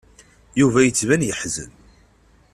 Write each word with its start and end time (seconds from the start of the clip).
Yuba 0.59 0.79
yettban 0.85 1.25
yeḥzen. 1.27 1.71